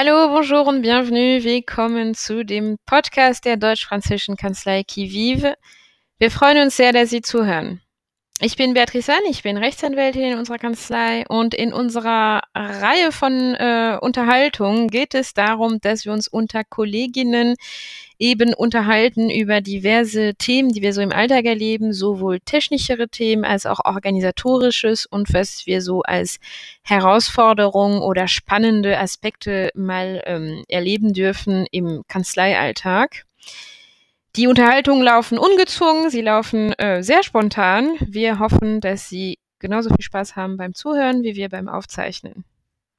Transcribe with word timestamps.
Hallo, 0.00 0.28
bonjour 0.28 0.64
und 0.68 0.82
bienvenue. 0.82 1.42
Willkommen 1.42 2.14
zu 2.14 2.44
dem 2.44 2.76
Podcast 2.86 3.44
der 3.44 3.56
deutsch-französischen 3.56 4.36
Kanzlei 4.36 4.84
Qui 4.84 5.10
Vive. 5.10 5.56
Wir 6.20 6.30
freuen 6.30 6.62
uns 6.62 6.76
sehr, 6.76 6.92
dass 6.92 7.10
Sie 7.10 7.20
zuhören. 7.20 7.80
Ich 8.40 8.54
bin 8.54 8.72
Beatrice 8.72 9.12
Hahn, 9.12 9.22
ich 9.28 9.42
bin 9.42 9.56
Rechtsanwältin 9.56 10.22
in 10.22 10.38
unserer 10.38 10.58
Kanzlei 10.58 11.24
und 11.28 11.54
in 11.54 11.72
unserer 11.72 12.42
Reihe 12.54 13.10
von 13.10 13.32
äh, 13.56 13.98
Unterhaltungen 14.00 14.86
geht 14.86 15.16
es 15.16 15.34
darum, 15.34 15.80
dass 15.80 16.04
wir 16.04 16.12
uns 16.12 16.28
unter 16.28 16.62
Kolleginnen 16.62 17.56
eben 18.16 18.54
unterhalten 18.54 19.28
über 19.28 19.60
diverse 19.60 20.36
Themen, 20.36 20.68
die 20.68 20.82
wir 20.82 20.92
so 20.92 21.00
im 21.00 21.10
Alltag 21.10 21.46
erleben, 21.46 21.92
sowohl 21.92 22.38
technischere 22.38 23.08
Themen 23.08 23.44
als 23.44 23.66
auch 23.66 23.80
organisatorisches 23.84 25.04
und 25.04 25.34
was 25.34 25.66
wir 25.66 25.82
so 25.82 26.02
als 26.02 26.38
Herausforderungen 26.84 28.00
oder 28.02 28.28
spannende 28.28 29.00
Aspekte 29.00 29.70
mal 29.74 30.22
ähm, 30.26 30.62
erleben 30.68 31.12
dürfen 31.12 31.66
im 31.72 32.04
Kanzleialltag. 32.06 33.24
Die 34.38 34.46
Unterhaltungen 34.46 35.02
laufen 35.02 35.36
ungezwungen, 35.36 36.10
sie 36.10 36.20
laufen 36.20 36.72
äh, 36.74 37.02
sehr 37.02 37.24
spontan. 37.24 37.96
Wir 37.98 38.38
hoffen, 38.38 38.80
dass 38.80 39.08
Sie 39.08 39.36
genauso 39.58 39.90
viel 39.90 40.04
Spaß 40.04 40.36
haben 40.36 40.56
beim 40.56 40.74
Zuhören 40.74 41.24
wie 41.24 41.34
wir 41.34 41.48
beim 41.48 41.68
Aufzeichnen. 41.68 42.44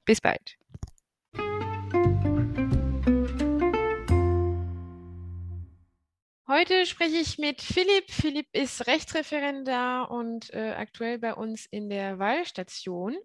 Bis 0.03 0.20
bald. 0.20 0.57
Heute 6.49 6.85
spreche 6.85 7.16
ich 7.16 7.38
mit 7.38 7.61
Philipp. 7.61 8.11
Philipp 8.11 8.47
ist 8.52 8.85
Rechtsreferendar 8.88 10.11
und 10.11 10.53
äh, 10.53 10.73
aktuell 10.77 11.19
bei 11.19 11.33
uns 11.33 11.66
in 11.67 11.89
der 11.89 12.19
Wahlstation. 12.19 13.16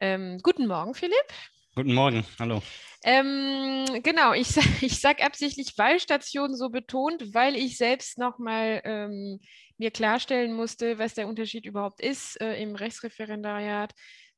Ähm, 0.00 0.38
guten 0.42 0.66
Morgen, 0.66 0.94
Philipp. 0.94 1.26
Guten 1.78 1.94
Morgen, 1.94 2.24
hallo. 2.40 2.60
Ähm, 3.04 3.84
genau, 4.02 4.32
ich, 4.32 4.56
ich 4.82 5.00
sage 5.00 5.24
absichtlich 5.24 5.78
Wahlstation 5.78 6.56
so 6.56 6.70
betont, 6.70 7.32
weil 7.34 7.54
ich 7.54 7.76
selbst 7.76 8.18
nochmal 8.18 8.80
ähm, 8.82 9.38
mir 9.76 9.92
klarstellen 9.92 10.54
musste, 10.54 10.98
was 10.98 11.14
der 11.14 11.28
Unterschied 11.28 11.66
überhaupt 11.66 12.00
ist 12.00 12.40
äh, 12.40 12.60
im 12.60 12.74
Rechtsreferendariat 12.74 13.94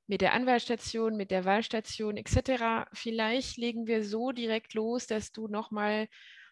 mit 0.06 0.20
der 0.20 0.34
Anwahlstation, 0.34 1.16
mit 1.16 1.30
der 1.30 1.46
Wahlstation 1.46 2.18
etc. 2.18 2.90
Vielleicht 2.92 3.56
legen 3.56 3.86
wir 3.86 4.04
so 4.04 4.32
direkt 4.32 4.74
los, 4.74 5.06
dass 5.06 5.32
du 5.32 5.48
nochmal 5.48 6.08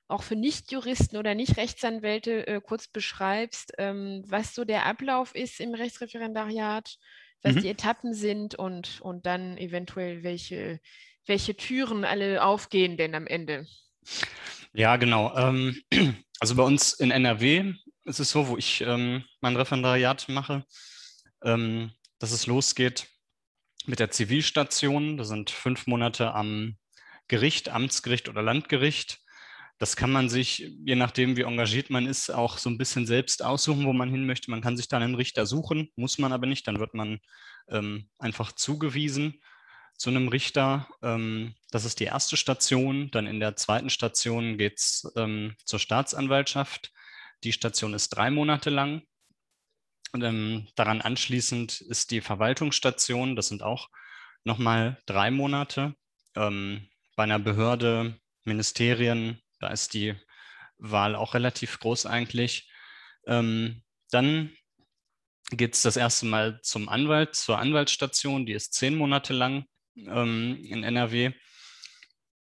auch 0.06 0.22
für 0.22 0.36
Nichtjuristen 0.36 1.18
oder 1.18 1.34
Nicht-Rechtsanwälte 1.34 2.46
äh, 2.46 2.60
kurz 2.62 2.88
beschreibst, 2.88 3.74
ähm, 3.76 4.22
was 4.26 4.54
so 4.54 4.64
der 4.64 4.86
Ablauf 4.86 5.34
ist 5.34 5.60
im 5.60 5.74
Rechtsreferendariat 5.74 6.96
was 7.42 7.56
mhm. 7.56 7.62
die 7.62 7.68
Etappen 7.68 8.14
sind 8.14 8.54
und, 8.54 9.00
und 9.00 9.26
dann 9.26 9.56
eventuell 9.58 10.22
welche, 10.22 10.80
welche 11.26 11.56
Türen 11.56 12.04
alle 12.04 12.42
aufgehen 12.42 12.96
denn 12.96 13.14
am 13.14 13.26
Ende. 13.26 13.66
Ja, 14.72 14.96
genau. 14.96 15.36
Ähm, 15.36 15.80
also 16.40 16.54
bei 16.54 16.62
uns 16.62 16.92
in 16.94 17.10
NRW 17.10 17.74
ist 18.04 18.20
es 18.20 18.30
so, 18.30 18.48
wo 18.48 18.56
ich 18.56 18.80
ähm, 18.80 19.24
mein 19.40 19.56
Referendariat 19.56 20.28
mache, 20.28 20.64
ähm, 21.44 21.92
dass 22.18 22.32
es 22.32 22.46
losgeht 22.46 23.08
mit 23.86 24.00
der 24.00 24.10
Zivilstation. 24.10 25.16
Da 25.16 25.24
sind 25.24 25.50
fünf 25.50 25.86
Monate 25.86 26.34
am 26.34 26.76
Gericht, 27.28 27.68
Amtsgericht 27.68 28.28
oder 28.28 28.42
Landgericht. 28.42 29.20
Das 29.78 29.94
kann 29.94 30.10
man 30.10 30.28
sich, 30.28 30.72
je 30.84 30.96
nachdem, 30.96 31.36
wie 31.36 31.42
engagiert 31.42 31.88
man 31.88 32.06
ist, 32.06 32.30
auch 32.30 32.58
so 32.58 32.68
ein 32.68 32.78
bisschen 32.78 33.06
selbst 33.06 33.44
aussuchen, 33.44 33.86
wo 33.86 33.92
man 33.92 34.10
hin 34.10 34.26
möchte. 34.26 34.50
Man 34.50 34.60
kann 34.60 34.76
sich 34.76 34.88
dann 34.88 35.02
einen 35.02 35.14
Richter 35.14 35.46
suchen, 35.46 35.90
muss 35.94 36.18
man 36.18 36.32
aber 36.32 36.46
nicht. 36.46 36.66
Dann 36.66 36.80
wird 36.80 36.94
man 36.94 37.20
ähm, 37.68 38.08
einfach 38.18 38.50
zugewiesen 38.52 39.40
zu 39.96 40.10
einem 40.10 40.28
Richter. 40.28 40.88
Ähm, 41.02 41.54
das 41.70 41.84
ist 41.84 42.00
die 42.00 42.04
erste 42.04 42.36
Station. 42.36 43.10
Dann 43.12 43.28
in 43.28 43.38
der 43.38 43.54
zweiten 43.54 43.90
Station 43.90 44.58
geht 44.58 44.78
es 44.78 45.12
ähm, 45.16 45.54
zur 45.64 45.78
Staatsanwaltschaft. 45.78 46.92
Die 47.44 47.52
Station 47.52 47.94
ist 47.94 48.10
drei 48.10 48.30
Monate 48.30 48.70
lang. 48.70 49.02
Und, 50.12 50.22
ähm, 50.24 50.66
daran 50.74 51.02
anschließend 51.02 51.82
ist 51.82 52.10
die 52.10 52.20
Verwaltungsstation. 52.20 53.36
Das 53.36 53.48
sind 53.48 53.62
auch 53.62 53.90
nochmal 54.42 54.98
drei 55.06 55.30
Monate. 55.30 55.94
Ähm, 56.34 56.88
bei 57.14 57.24
einer 57.24 57.38
Behörde, 57.38 58.18
Ministerien, 58.44 59.40
da 59.60 59.68
ist 59.68 59.94
die 59.94 60.14
Wahl 60.78 61.14
auch 61.14 61.34
relativ 61.34 61.80
groß 61.80 62.06
eigentlich. 62.06 62.70
Ähm, 63.26 63.82
dann 64.10 64.52
geht 65.50 65.74
es 65.74 65.82
das 65.82 65.96
erste 65.96 66.26
Mal 66.26 66.60
zum 66.62 66.88
Anwalt, 66.88 67.34
zur 67.34 67.58
Anwaltsstation, 67.58 68.46
die 68.46 68.52
ist 68.52 68.74
zehn 68.74 68.94
Monate 68.94 69.32
lang 69.32 69.64
ähm, 69.96 70.58
in 70.62 70.84
NRW. 70.84 71.32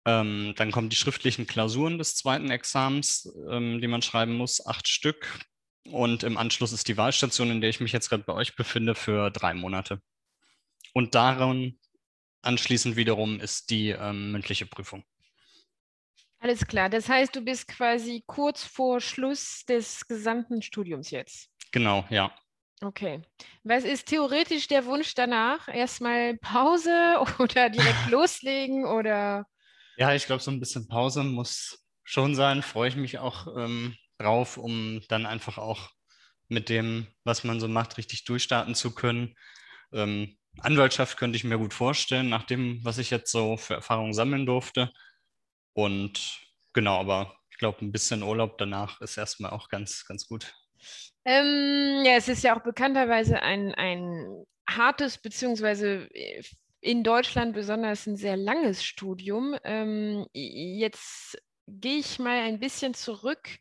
Ähm, 0.06 0.54
dann 0.56 0.72
kommen 0.72 0.90
die 0.90 0.96
schriftlichen 0.96 1.48
Klausuren 1.48 1.98
des 1.98 2.16
zweiten 2.16 2.50
Examens, 2.52 3.32
ähm, 3.50 3.82
die 3.82 3.88
man 3.88 4.02
schreiben 4.02 4.36
muss, 4.36 4.66
acht 4.66 4.88
Stück. 4.88 5.40
Und 5.86 6.24
im 6.24 6.38
Anschluss 6.38 6.72
ist 6.72 6.88
die 6.88 6.98
Wahlstation, 6.98 7.52
in 7.52 7.62
der 7.62 7.70
ich 7.70 7.80
mich 7.80 7.92
jetzt 7.92 8.10
gerade 8.10 8.24
bei 8.24 8.34
euch 8.34 8.56
befinde, 8.56 8.96
für 8.96 9.32
drei 9.32 9.54
Monate. 9.54 10.02
Und 10.94 11.16
daran 11.16 11.80
anschließend 12.42 12.96
wiederum 12.96 13.40
ist 13.40 13.70
die 13.70 13.90
ähm, 13.90 14.32
mündliche 14.32 14.66
Prüfung. 14.66 15.04
Alles 16.40 16.66
klar. 16.66 16.90
Das 16.90 17.10
heißt, 17.10 17.36
du 17.36 17.42
bist 17.42 17.68
quasi 17.68 18.24
kurz 18.26 18.64
vor 18.64 19.02
Schluss 19.02 19.66
des 19.66 20.08
gesamten 20.08 20.62
Studiums 20.62 21.12
jetzt. 21.12 21.50
Genau, 21.72 22.06
ja. 22.10 22.34
Okay. 22.82 23.22
Was 23.64 23.84
ist 23.84 24.08
theoretisch 24.08 24.68
der 24.68 24.86
Wunsch 24.86 25.14
danach? 25.14 25.68
Erstmal 25.68 26.38
Pause 26.38 27.20
oder 27.40 27.70
direkt 27.70 28.06
loslegen 28.10 28.86
oder? 28.86 29.46
Ja, 29.98 30.14
ich 30.14 30.26
glaube, 30.26 30.42
so 30.42 30.50
ein 30.50 30.62
bisschen 30.62 30.88
Pause 30.88 31.24
muss 31.24 31.86
schon 32.04 32.36
sein. 32.36 32.64
Freue 32.64 32.88
ich 32.88 32.96
mich 32.96 33.20
auch 33.20 33.48
ähm, 33.58 33.98
drauf, 34.18 34.58
um 34.58 35.02
dann 35.10 35.26
einfach 35.26 35.58
auch 35.58 35.90
mit 36.48 36.70
dem, 36.70 37.08
was 37.26 37.44
man 37.44 37.60
so 37.60 37.68
macht, 37.68 37.98
richtig 37.98 38.24
durchstarten 38.24 38.76
zu 38.76 38.96
können. 38.96 39.36
Ähm, 39.92 40.38
Anwaltschaft 40.60 41.18
könnte 41.18 41.36
ich 41.36 41.44
mir 41.44 41.58
gut 41.58 41.74
vorstellen, 41.74 42.30
nach 42.30 42.44
dem, 42.44 42.80
was 42.84 42.98
ich 42.98 43.10
jetzt 43.10 43.32
so 43.32 43.58
für 43.58 43.76
Erfahrungen 43.76 44.14
sammeln 44.14 44.46
durfte. 44.46 44.92
Und 45.74 46.42
genau, 46.74 47.00
aber 47.00 47.36
ich 47.52 47.58
glaube, 47.58 47.84
ein 47.84 47.92
bisschen 47.92 48.24
Urlaub 48.24 48.58
danach 48.58 49.02
ist 49.02 49.18
erstmal 49.18 49.52
auch 49.52 49.70
ganz, 49.70 50.06
ganz 50.08 50.28
gut. 50.28 50.54
Ähm, 51.26 52.04
ja, 52.06 52.14
es 52.14 52.28
ist 52.28 52.44
ja 52.44 52.58
auch 52.58 52.64
bekannterweise 52.64 53.42
ein, 53.42 53.74
ein 53.76 54.46
hartes, 54.68 55.18
beziehungsweise 55.18 56.10
äh, 56.14 56.42
in 56.82 57.04
Deutschland 57.04 57.54
besonders 57.54 58.08
ein 58.08 58.16
sehr 58.16 58.38
langes 58.38 58.84
Studium. 58.84 59.58
Ähm, 59.64 60.26
jetzt 60.34 61.38
gehe 61.68 61.98
ich 61.98 62.20
mal 62.20 62.40
ein 62.40 62.60
bisschen 62.60 62.94
zurück 62.94 63.60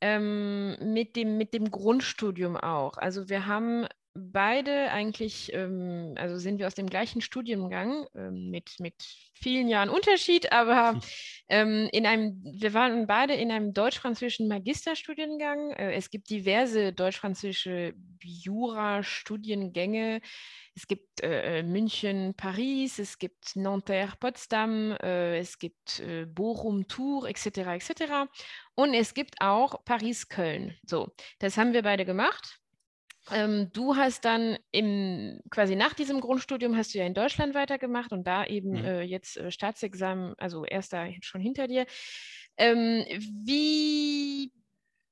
ähm, 0.00 0.76
mit, 0.92 1.16
dem, 1.16 1.36
mit 1.36 1.54
dem 1.54 1.70
Grundstudium 1.70 2.56
auch. 2.56 2.96
Also 2.96 3.28
wir 3.28 3.46
haben 3.46 3.86
beide 4.18 4.90
eigentlich, 4.90 5.52
ähm, 5.54 6.14
also 6.16 6.38
sind 6.38 6.58
wir 6.58 6.66
aus 6.66 6.74
dem 6.74 6.88
gleichen 6.88 7.20
Studiengang 7.20 8.06
ähm, 8.14 8.50
mit, 8.50 8.80
mit 8.80 8.94
vielen 9.32 9.68
Jahren 9.68 9.88
Unterschied, 9.88 10.52
aber 10.52 11.00
ähm, 11.48 11.88
in 11.92 12.06
einem, 12.06 12.42
wir 12.42 12.74
waren 12.74 13.06
beide 13.06 13.34
in 13.34 13.50
einem 13.50 13.72
deutsch-französischen 13.72 14.48
Magisterstudiengang. 14.48 15.70
Äh, 15.72 15.94
es 15.94 16.10
gibt 16.10 16.30
diverse 16.30 16.92
deutsch-französische 16.92 17.94
Jura-Studiengänge. 18.22 20.20
Es 20.74 20.86
gibt 20.86 21.22
äh, 21.22 21.58
äh 21.58 21.62
München, 21.62 22.34
Paris, 22.36 22.98
es 22.98 23.18
gibt 23.18 23.56
Nanterre, 23.56 24.16
Potsdam, 24.18 24.92
äh, 25.02 25.38
es 25.38 25.58
gibt 25.58 26.00
äh, 26.00 26.26
Bochum, 26.26 26.86
Tours, 26.86 27.28
etc., 27.28 27.58
etc. 27.68 28.28
Und 28.74 28.94
es 28.94 29.14
gibt 29.14 29.40
auch 29.40 29.84
Paris, 29.84 30.28
Köln. 30.28 30.76
So, 30.86 31.12
das 31.38 31.56
haben 31.56 31.72
wir 31.72 31.82
beide 31.82 32.04
gemacht. 32.04 32.60
Ähm, 33.32 33.70
du 33.72 33.96
hast 33.96 34.24
dann 34.24 34.58
im, 34.70 35.40
quasi 35.50 35.76
nach 35.76 35.94
diesem 35.94 36.20
Grundstudium 36.20 36.76
hast 36.76 36.94
du 36.94 36.98
ja 36.98 37.06
in 37.06 37.14
Deutschland 37.14 37.54
weitergemacht 37.54 38.12
und 38.12 38.26
da 38.26 38.44
eben 38.44 38.70
mhm. 38.70 38.84
äh, 38.84 39.02
jetzt 39.02 39.36
äh, 39.36 39.50
Staatsexamen, 39.50 40.34
also 40.38 40.64
erster 40.64 41.08
schon 41.20 41.40
hinter 41.40 41.68
dir. 41.68 41.86
Ähm, 42.56 43.04
wie, 43.44 44.52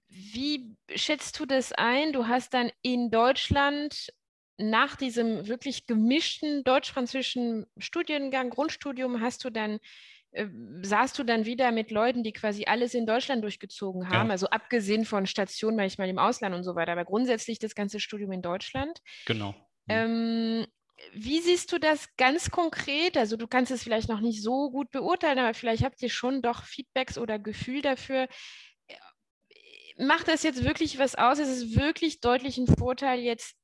wie 0.08 0.76
schätzt 0.94 1.38
du 1.38 1.46
das 1.46 1.72
ein? 1.72 2.12
Du 2.12 2.26
hast 2.26 2.54
dann 2.54 2.70
in 2.82 3.10
Deutschland 3.10 4.12
nach 4.58 4.96
diesem 4.96 5.46
wirklich 5.46 5.86
gemischten 5.86 6.64
deutsch-französischen 6.64 7.66
Studiengang, 7.78 8.50
Grundstudium, 8.50 9.20
hast 9.20 9.44
du 9.44 9.50
dann 9.50 9.78
äh, 10.36 10.48
saßt 10.82 11.18
du 11.18 11.24
dann 11.24 11.46
wieder 11.46 11.72
mit 11.72 11.90
Leuten, 11.90 12.22
die 12.22 12.32
quasi 12.32 12.66
alles 12.66 12.92
in 12.92 13.06
Deutschland 13.06 13.42
durchgezogen 13.42 14.10
haben, 14.10 14.26
ja. 14.26 14.32
also 14.32 14.48
abgesehen 14.48 15.06
von 15.06 15.26
Stationen 15.26 15.76
manchmal 15.76 16.10
im 16.10 16.18
Ausland 16.18 16.54
und 16.54 16.62
so 16.62 16.74
weiter, 16.74 16.92
aber 16.92 17.06
grundsätzlich 17.06 17.58
das 17.58 17.74
ganze 17.74 18.00
Studium 18.00 18.32
in 18.32 18.42
Deutschland. 18.42 19.00
Genau. 19.24 19.52
Mhm. 19.86 19.88
Ähm, 19.88 20.66
wie 21.14 21.40
siehst 21.40 21.72
du 21.72 21.78
das 21.78 22.14
ganz 22.16 22.50
konkret? 22.50 23.16
Also 23.16 23.38
du 23.38 23.46
kannst 23.46 23.72
es 23.72 23.82
vielleicht 23.82 24.10
noch 24.10 24.20
nicht 24.20 24.42
so 24.42 24.70
gut 24.70 24.90
beurteilen, 24.90 25.38
aber 25.38 25.54
vielleicht 25.54 25.82
habt 25.82 26.02
ihr 26.02 26.10
schon 26.10 26.42
doch 26.42 26.64
Feedbacks 26.64 27.16
oder 27.16 27.38
Gefühl 27.38 27.80
dafür. 27.80 28.28
Macht 29.98 30.28
das 30.28 30.42
jetzt 30.42 30.64
wirklich 30.64 30.98
was 30.98 31.14
aus? 31.14 31.38
Ist 31.38 31.48
es 31.48 31.76
wirklich 31.76 32.20
deutlich 32.20 32.58
ein 32.58 32.66
Vorteil, 32.66 33.20
jetzt 33.20 33.56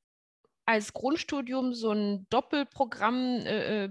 als 0.65 0.93
Grundstudium 0.93 1.73
so 1.73 1.91
ein 1.91 2.25
Doppelprogramm 2.31 3.45
äh, 3.45 3.85
äh 3.85 3.89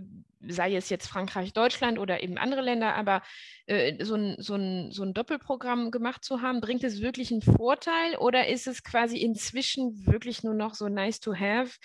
sei 0.49 0.75
es 0.75 0.89
jetzt 0.91 1.07
Frankreich, 1.07 1.53
Deutschland 1.53 1.99
oder 1.99 2.23
eben 2.23 2.39
andere 2.39 2.63
Länder, 2.63 2.95
aber 2.95 3.23
äh, 3.67 4.05
so, 4.05 4.15
ein, 4.15 4.37
so, 4.39 4.55
ein, 4.55 4.91
so 4.93 5.03
ein 5.03 5.15
Doppelprogramm 5.15 5.91
gemacht 5.91 6.25
zu 6.25 6.41
haben, 6.41 6.61
bringt 6.61 6.85
es 6.85 7.01
wirklich 7.01 7.31
einen 7.31 7.43
Vorteil 7.43 8.17
oder 8.17 8.49
ist 8.49 8.67
es 8.67 8.83
quasi 8.83 9.19
inzwischen 9.19 10.07
wirklich 10.07 10.43
nur 10.43 10.55
noch 10.55 10.75
so 10.75 10.89
nice 10.89 11.21
to 11.21 11.35
have? 11.35 11.79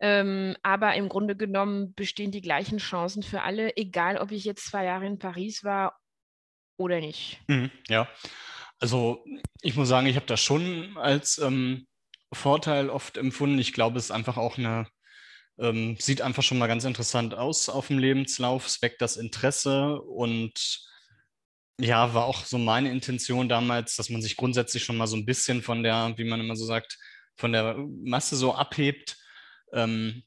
Ähm, 0.00 0.56
aber 0.62 0.94
im 0.94 1.08
Grunde 1.08 1.36
genommen 1.36 1.94
bestehen 1.94 2.30
die 2.30 2.40
gleichen 2.40 2.78
Chancen 2.78 3.22
für 3.22 3.42
alle, 3.42 3.76
egal 3.76 4.16
ob 4.16 4.32
ich 4.32 4.44
jetzt 4.44 4.66
zwei 4.66 4.84
Jahre 4.84 5.06
in 5.06 5.18
Paris 5.18 5.62
war 5.62 5.98
oder 6.78 7.00
nicht. 7.00 7.40
Mhm, 7.48 7.70
ja, 7.88 8.08
also 8.78 9.22
ich 9.60 9.76
muss 9.76 9.88
sagen, 9.88 10.06
ich 10.06 10.16
habe 10.16 10.26
das 10.26 10.40
schon 10.40 10.96
als 10.96 11.38
ähm, 11.38 11.86
Vorteil 12.32 12.88
oft 12.88 13.18
empfunden. 13.18 13.58
Ich 13.58 13.74
glaube, 13.74 13.98
es 13.98 14.06
ist 14.06 14.10
einfach 14.10 14.38
auch 14.38 14.56
eine 14.56 14.86
ähm, 15.60 15.96
sieht 15.98 16.22
einfach 16.22 16.42
schon 16.42 16.58
mal 16.58 16.66
ganz 16.66 16.84
interessant 16.84 17.34
aus 17.34 17.68
auf 17.68 17.88
dem 17.88 17.98
Lebenslauf. 17.98 18.66
Es 18.66 18.82
weckt 18.82 19.00
das 19.02 19.16
Interesse 19.16 20.00
und 20.00 20.80
ja, 21.78 22.12
war 22.14 22.24
auch 22.24 22.44
so 22.44 22.58
meine 22.58 22.90
Intention 22.90 23.48
damals, 23.48 23.96
dass 23.96 24.10
man 24.10 24.22
sich 24.22 24.36
grundsätzlich 24.36 24.84
schon 24.84 24.96
mal 24.96 25.06
so 25.06 25.16
ein 25.16 25.26
bisschen 25.26 25.62
von 25.62 25.82
der, 25.82 26.14
wie 26.16 26.24
man 26.24 26.40
immer 26.40 26.56
so 26.56 26.64
sagt, 26.64 26.98
von 27.36 27.52
der 27.52 27.76
Masse 28.04 28.36
so 28.36 28.54
abhebt. 28.54 29.16
Ähm, 29.72 30.22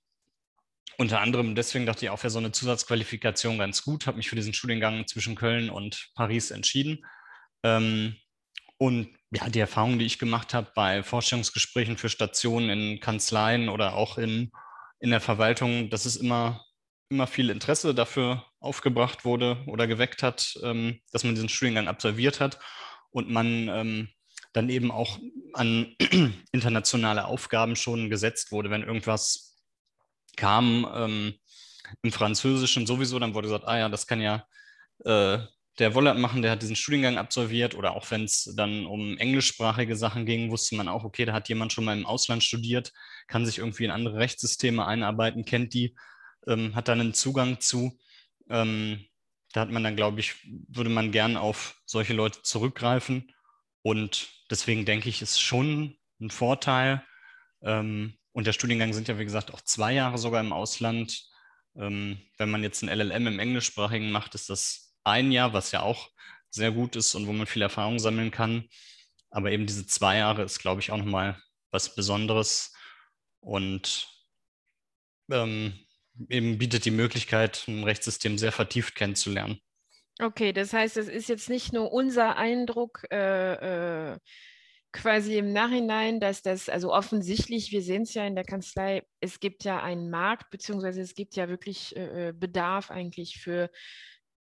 unter 0.97 1.21
anderem 1.21 1.55
deswegen 1.55 1.85
dachte 1.85 2.05
ich 2.05 2.09
auch, 2.09 2.21
wäre 2.23 2.31
so 2.31 2.39
eine 2.39 2.51
Zusatzqualifikation 2.51 3.57
ganz 3.57 3.83
gut, 3.83 4.07
habe 4.07 4.17
mich 4.17 4.29
für 4.29 4.35
diesen 4.35 4.53
Studiengang 4.53 5.07
zwischen 5.07 5.35
Köln 5.35 5.69
und 5.69 6.09
Paris 6.15 6.51
entschieden. 6.51 7.05
Ähm, 7.63 8.15
und 8.77 9.15
ja, 9.31 9.49
die 9.49 9.59
Erfahrungen, 9.59 9.99
die 9.99 10.05
ich 10.05 10.19
gemacht 10.19 10.53
habe 10.53 10.71
bei 10.75 11.03
Vorstellungsgesprächen 11.03 11.97
für 11.97 12.09
Stationen 12.09 12.69
in 12.69 12.99
Kanzleien 12.99 13.69
oder 13.69 13.95
auch 13.95 14.17
in 14.17 14.51
in 15.03 15.09
der 15.09 15.19
Verwaltung, 15.19 15.89
dass 15.89 16.05
es 16.05 16.15
immer, 16.15 16.65
immer 17.09 17.27
viel 17.27 17.49
Interesse 17.49 17.93
dafür 17.93 18.45
aufgebracht 18.61 19.25
wurde 19.25 19.61
oder 19.67 19.85
geweckt 19.85 20.23
hat, 20.23 20.57
ähm, 20.63 21.01
dass 21.11 21.25
man 21.25 21.35
diesen 21.35 21.49
Studiengang 21.49 21.89
absolviert 21.89 22.39
hat 22.39 22.57
und 23.11 23.29
man 23.29 23.67
ähm, 23.67 24.07
dann 24.53 24.69
eben 24.69 24.91
auch 24.91 25.19
an 25.51 25.93
internationale 26.53 27.25
Aufgaben 27.25 27.75
schon 27.75 28.09
gesetzt 28.09 28.53
wurde, 28.53 28.69
wenn 28.69 28.83
irgendwas 28.83 29.61
kam 30.37 30.89
ähm, 30.95 31.33
im 32.01 32.11
Französischen 32.13 32.87
sowieso, 32.87 33.19
dann 33.19 33.33
wurde 33.33 33.49
gesagt, 33.49 33.67
ah 33.67 33.77
ja, 33.77 33.89
das 33.89 34.07
kann 34.07 34.21
ja 34.21 34.47
äh, 35.03 35.39
der 35.79 35.95
Wollert 35.95 36.17
machen, 36.17 36.41
der 36.41 36.51
hat 36.51 36.61
diesen 36.61 36.75
Studiengang 36.75 37.17
absolviert 37.17 37.75
oder 37.75 37.95
auch 37.95 38.09
wenn 38.11 38.25
es 38.25 38.53
dann 38.55 38.85
um 38.85 39.17
englischsprachige 39.17 39.95
Sachen 39.95 40.25
ging, 40.25 40.51
wusste 40.51 40.75
man 40.75 40.87
auch, 40.87 41.03
okay, 41.03 41.25
da 41.25 41.33
hat 41.33 41.49
jemand 41.49 41.73
schon 41.73 41.85
mal 41.85 41.97
im 41.97 42.05
Ausland 42.05 42.43
studiert, 42.43 42.93
kann 43.27 43.45
sich 43.45 43.57
irgendwie 43.57 43.85
in 43.85 43.91
andere 43.91 44.17
Rechtssysteme 44.17 44.85
einarbeiten, 44.85 45.45
kennt 45.45 45.73
die, 45.73 45.95
ähm, 46.47 46.75
hat 46.75 46.87
dann 46.87 46.99
einen 47.01 47.13
Zugang 47.15 47.59
zu. 47.59 47.97
Ähm, 48.49 49.05
da 49.53 49.61
hat 49.61 49.71
man 49.71 49.83
dann, 49.83 49.95
glaube 49.95 50.19
ich, 50.19 50.35
würde 50.67 50.89
man 50.89 51.11
gern 51.11 51.37
auf 51.37 51.81
solche 51.85 52.13
Leute 52.13 52.41
zurückgreifen 52.43 53.31
und 53.81 54.29
deswegen 54.49 54.85
denke 54.85 55.09
ich, 55.09 55.21
ist 55.21 55.39
schon 55.39 55.97
ein 56.19 56.29
Vorteil. 56.29 57.03
Ähm, 57.61 58.15
und 58.31 58.47
der 58.47 58.53
Studiengang 58.53 58.93
sind 58.93 59.07
ja, 59.07 59.19
wie 59.19 59.25
gesagt, 59.25 59.53
auch 59.53 59.61
zwei 59.61 59.93
Jahre 59.93 60.17
sogar 60.17 60.41
im 60.41 60.53
Ausland. 60.53 61.29
Ähm, 61.75 62.19
wenn 62.37 62.49
man 62.49 62.63
jetzt 62.63 62.81
ein 62.83 62.89
LLM 62.89 63.27
im 63.27 63.39
Englischsprachigen 63.39 64.11
macht, 64.11 64.35
ist 64.35 64.49
das 64.49 64.82
ein 65.03 65.31
Jahr, 65.31 65.53
was 65.53 65.71
ja 65.71 65.81
auch 65.81 66.09
sehr 66.49 66.71
gut 66.71 66.95
ist 66.95 67.15
und 67.15 67.27
wo 67.27 67.33
man 67.33 67.47
viel 67.47 67.61
Erfahrung 67.61 67.99
sammeln 67.99 68.31
kann. 68.31 68.67
Aber 69.29 69.51
eben 69.51 69.65
diese 69.65 69.87
zwei 69.87 70.17
Jahre 70.17 70.43
ist, 70.43 70.59
glaube 70.59 70.81
ich, 70.81 70.91
auch 70.91 70.97
nochmal 70.97 71.41
was 71.71 71.95
Besonderes 71.95 72.73
und 73.39 74.07
ähm, 75.31 75.79
eben 76.29 76.57
bietet 76.59 76.85
die 76.85 76.91
Möglichkeit, 76.91 77.65
ein 77.67 77.83
Rechtssystem 77.83 78.37
sehr 78.37 78.51
vertieft 78.51 78.95
kennenzulernen. 78.95 79.59
Okay, 80.21 80.53
das 80.53 80.73
heißt, 80.73 80.97
es 80.97 81.07
ist 81.07 81.27
jetzt 81.27 81.49
nicht 81.49 81.73
nur 81.73 81.91
unser 81.91 82.37
Eindruck 82.37 83.03
äh, 83.11 84.11
äh, 84.11 84.17
quasi 84.91 85.37
im 85.37 85.51
Nachhinein, 85.51 86.19
dass 86.19 86.43
das, 86.43 86.69
also 86.69 86.93
offensichtlich, 86.93 87.71
wir 87.71 87.81
sehen 87.81 88.03
es 88.03 88.13
ja 88.13 88.27
in 88.27 88.35
der 88.35 88.43
Kanzlei, 88.43 89.01
es 89.21 89.39
gibt 89.39 89.63
ja 89.63 89.81
einen 89.81 90.11
Markt, 90.11 90.51
beziehungsweise 90.51 91.01
es 91.01 91.15
gibt 91.15 91.35
ja 91.35 91.49
wirklich 91.49 91.95
äh, 91.95 92.29
äh 92.29 92.33
Bedarf 92.33 92.91
eigentlich 92.91 93.39
für 93.39 93.71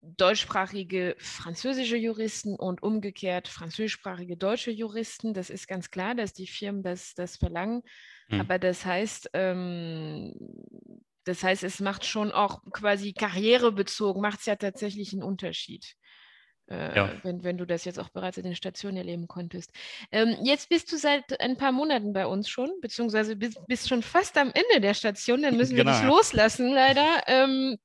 deutschsprachige 0.03 1.15
französische 1.19 1.97
Juristen 1.97 2.57
und 2.57 2.83
umgekehrt 2.83 3.49
französischsprachige 3.49 4.37
deutsche 4.37 4.73
Juristen. 4.73 5.33
Das 5.33 5.49
ist 5.49 5.69
ganz 5.69 5.91
klar, 5.91 6.15
dass 6.15 6.33
die 6.33 6.49
Firmen 6.49 6.83
das, 6.83 7.15
das 7.15 7.37
verlangen. 7.37 7.83
Hm. 8.29 8.41
Aber 8.41 8.59
das 8.59 8.85
heißt, 8.85 9.31
ähm, 9.35 10.35
das 11.25 11.45
heißt, 11.45 11.63
es 11.63 11.81
macht 11.81 12.05
schon 12.05 12.33
auch 12.33 12.63
quasi 12.73 13.13
karrierebezogen, 13.13 14.21
macht 14.21 14.41
es 14.41 14.47
ja 14.47 14.57
tatsächlich 14.57 15.13
einen 15.13 15.23
Unterschied. 15.23 15.95
Äh, 16.69 16.97
ja. 16.97 17.13
wenn, 17.23 17.45
wenn 17.45 17.59
du 17.59 17.67
das 17.67 17.85
jetzt 17.85 17.99
auch 17.99 18.09
bereits 18.09 18.39
in 18.39 18.45
den 18.45 18.55
Stationen 18.55 18.97
erleben 18.97 19.27
konntest. 19.29 19.73
Ähm, 20.11 20.37
jetzt 20.43 20.69
bist 20.69 20.91
du 20.93 20.97
seit 20.97 21.41
ein 21.41 21.57
paar 21.57 21.73
Monaten 21.73 22.13
bei 22.13 22.27
uns 22.27 22.49
schon, 22.49 22.71
beziehungsweise 22.81 23.37
bist, 23.37 23.59
bist 23.67 23.89
schon 23.89 24.03
fast 24.03 24.39
am 24.39 24.53
Ende 24.53 24.81
der 24.81 24.95
Station, 24.95 25.43
dann 25.43 25.57
müssen 25.57 25.77
genau. 25.77 25.91
wir 25.91 25.99
dich 25.99 26.09
loslassen, 26.09 26.73
leider. 26.73 27.25
Ähm, 27.27 27.79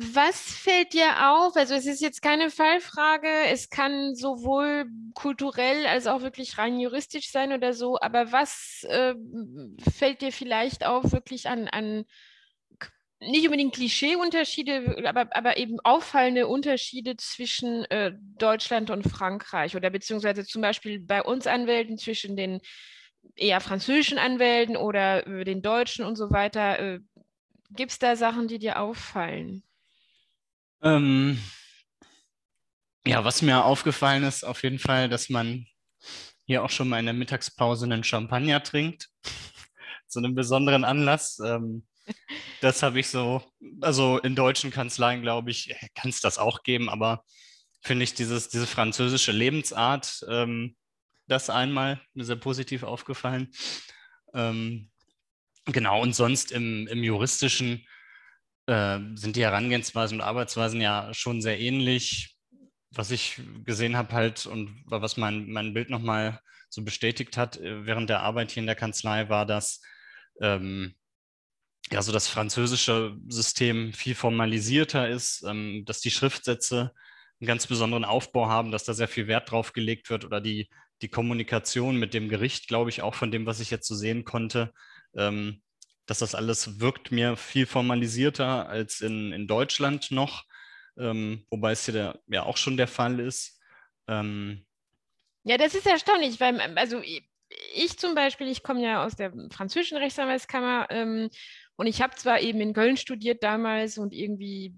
was 0.00 0.40
fällt 0.40 0.92
dir 0.92 1.30
auf? 1.30 1.56
Also 1.56 1.74
es 1.74 1.86
ist 1.86 2.00
jetzt 2.00 2.22
keine 2.22 2.50
Fallfrage, 2.50 3.28
es 3.50 3.70
kann 3.70 4.14
sowohl 4.14 4.86
kulturell 5.14 5.86
als 5.86 6.06
auch 6.06 6.22
wirklich 6.22 6.58
rein 6.58 6.78
juristisch 6.80 7.30
sein 7.30 7.52
oder 7.52 7.72
so, 7.72 7.98
aber 8.00 8.32
was 8.32 8.84
äh, 8.88 9.14
fällt 9.96 10.22
dir 10.22 10.32
vielleicht 10.32 10.84
auf 10.86 11.12
wirklich 11.12 11.48
an, 11.48 11.68
an 11.68 12.04
nicht 13.20 13.44
unbedingt 13.46 13.74
Klischeeunterschiede, 13.74 15.02
aber, 15.08 15.28
aber 15.36 15.56
eben 15.56 15.80
auffallende 15.80 16.46
Unterschiede 16.46 17.16
zwischen 17.16 17.84
äh, 17.86 18.12
Deutschland 18.38 18.90
und 18.90 19.02
Frankreich 19.02 19.74
oder 19.74 19.90
beziehungsweise 19.90 20.44
zum 20.44 20.62
Beispiel 20.62 21.00
bei 21.00 21.22
uns 21.22 21.46
Anwälten 21.46 21.98
zwischen 21.98 22.36
den 22.36 22.60
eher 23.34 23.60
französischen 23.60 24.18
Anwälten 24.18 24.76
oder 24.76 25.26
äh, 25.26 25.44
den 25.44 25.62
Deutschen 25.62 26.04
und 26.04 26.16
so 26.16 26.30
weiter. 26.30 26.78
Äh, 26.78 27.00
Gibt 27.70 27.92
es 27.92 27.98
da 27.98 28.16
Sachen, 28.16 28.48
die 28.48 28.58
dir 28.58 28.80
auffallen? 28.80 29.62
Ähm, 30.82 31.38
ja, 33.06 33.24
was 33.24 33.42
mir 33.42 33.64
aufgefallen 33.64 34.24
ist, 34.24 34.44
auf 34.44 34.62
jeden 34.62 34.78
Fall, 34.78 35.08
dass 35.08 35.28
man 35.28 35.66
hier 36.44 36.64
auch 36.64 36.70
schon 36.70 36.88
mal 36.88 36.98
in 36.98 37.06
der 37.06 37.14
Mittagspause 37.14 37.84
einen 37.84 38.04
Champagner 38.04 38.62
trinkt. 38.62 39.08
Zu 40.08 40.20
einem 40.20 40.34
besonderen 40.34 40.84
Anlass. 40.84 41.38
Ähm, 41.44 41.86
das 42.60 42.82
habe 42.82 43.00
ich 43.00 43.08
so, 43.08 43.42
also 43.80 44.18
in 44.18 44.34
deutschen 44.34 44.70
Kanzleien, 44.70 45.22
glaube 45.22 45.50
ich, 45.50 45.74
kann 45.94 46.10
es 46.10 46.20
das 46.20 46.38
auch 46.38 46.62
geben, 46.62 46.88
aber 46.88 47.24
finde 47.82 48.04
ich 48.04 48.14
dieses, 48.14 48.48
diese 48.48 48.66
französische 48.66 49.32
Lebensart, 49.32 50.24
ähm, 50.28 50.76
das 51.26 51.50
einmal 51.50 52.00
sehr 52.14 52.36
positiv 52.36 52.82
aufgefallen. 52.82 53.52
Ähm, 54.34 54.90
genau, 55.66 56.00
und 56.02 56.14
sonst 56.14 56.52
im, 56.52 56.86
im 56.88 57.02
juristischen 57.02 57.86
äh, 58.68 58.98
sind 59.14 59.36
die 59.36 59.42
Herangehensweisen 59.42 60.18
und 60.18 60.26
Arbeitsweisen 60.26 60.80
ja 60.80 61.12
schon 61.14 61.40
sehr 61.40 61.58
ähnlich. 61.58 62.36
Was 62.90 63.10
ich 63.10 63.40
gesehen 63.64 63.96
habe 63.96 64.12
halt 64.12 64.46
und 64.46 64.82
was 64.86 65.16
mein, 65.16 65.50
mein 65.50 65.74
Bild 65.74 65.90
nochmal 65.90 66.40
so 66.68 66.84
bestätigt 66.84 67.36
hat 67.36 67.56
äh, 67.56 67.86
während 67.86 68.10
der 68.10 68.20
Arbeit 68.20 68.50
hier 68.50 68.62
in 68.62 68.66
der 68.66 68.76
Kanzlei 68.76 69.28
war, 69.28 69.46
dass 69.46 69.80
ähm, 70.40 70.94
ja 71.90 72.02
so 72.02 72.12
das 72.12 72.28
französische 72.28 73.16
System 73.28 73.92
viel 73.92 74.14
formalisierter 74.14 75.08
ist, 75.08 75.42
ähm, 75.46 75.84
dass 75.86 76.00
die 76.00 76.10
Schriftsätze 76.10 76.92
einen 77.40 77.46
ganz 77.46 77.66
besonderen 77.66 78.04
Aufbau 78.04 78.48
haben, 78.48 78.70
dass 78.70 78.84
da 78.84 78.92
sehr 78.92 79.08
viel 79.08 79.28
Wert 79.28 79.50
drauf 79.50 79.72
gelegt 79.72 80.10
wird 80.10 80.24
oder 80.24 80.40
die, 80.40 80.68
die 81.02 81.08
Kommunikation 81.08 81.96
mit 81.96 82.12
dem 82.12 82.28
Gericht, 82.28 82.68
glaube 82.68 82.90
ich, 82.90 83.02
auch 83.02 83.14
von 83.14 83.30
dem, 83.30 83.46
was 83.46 83.60
ich 83.60 83.70
jetzt 83.70 83.86
so 83.86 83.94
sehen 83.94 84.24
konnte, 84.24 84.72
ähm, 85.16 85.62
dass 86.08 86.18
das 86.20 86.34
alles 86.34 86.80
wirkt 86.80 87.12
mir 87.12 87.36
viel 87.36 87.66
formalisierter 87.66 88.68
als 88.68 89.02
in, 89.02 89.30
in 89.32 89.46
Deutschland 89.46 90.10
noch, 90.10 90.44
ähm, 90.96 91.44
wobei 91.50 91.72
es 91.72 91.84
hier 91.84 91.94
der, 91.94 92.20
ja 92.26 92.42
auch 92.44 92.56
schon 92.56 92.78
der 92.78 92.88
Fall 92.88 93.20
ist. 93.20 93.60
Ähm, 94.08 94.64
ja, 95.44 95.58
das 95.58 95.74
ist 95.74 95.86
erstaunlich, 95.86 96.40
weil 96.40 96.60
also 96.76 97.02
ich 97.74 97.98
zum 97.98 98.14
Beispiel, 98.14 98.48
ich 98.48 98.62
komme 98.62 98.82
ja 98.82 99.04
aus 99.04 99.16
der 99.16 99.32
französischen 99.50 99.98
Rechtsanwaltskammer 99.98 100.86
ähm, 100.90 101.28
und 101.76 101.86
ich 101.86 102.00
habe 102.00 102.16
zwar 102.16 102.40
eben 102.40 102.60
in 102.62 102.72
Köln 102.72 102.96
studiert 102.96 103.42
damals 103.42 103.98
und 103.98 104.14
irgendwie 104.14 104.74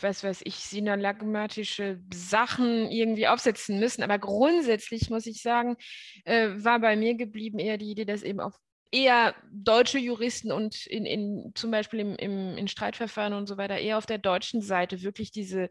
was 0.00 0.22
weiß 0.22 0.42
ich, 0.44 0.54
synalagmatische 0.54 2.00
Sachen 2.14 2.88
irgendwie 2.88 3.26
aufsetzen 3.26 3.80
müssen. 3.80 4.04
Aber 4.04 4.20
grundsätzlich 4.20 5.10
muss 5.10 5.26
ich 5.26 5.42
sagen, 5.42 5.76
äh, 6.24 6.50
war 6.54 6.78
bei 6.78 6.94
mir 6.94 7.16
geblieben 7.16 7.58
eher 7.58 7.78
die 7.78 7.90
Idee, 7.90 8.04
dass 8.04 8.22
eben 8.22 8.38
auf 8.38 8.54
eher 8.90 9.34
deutsche 9.52 9.98
Juristen 9.98 10.50
und 10.50 10.86
in, 10.86 11.04
in 11.04 11.52
zum 11.54 11.70
Beispiel 11.70 12.00
im, 12.00 12.16
im, 12.16 12.56
in 12.56 12.68
Streitverfahren 12.68 13.34
und 13.34 13.46
so 13.46 13.56
weiter 13.56 13.78
eher 13.78 13.98
auf 13.98 14.06
der 14.06 14.18
deutschen 14.18 14.62
Seite 14.62 15.02
wirklich 15.02 15.30
diese, 15.30 15.68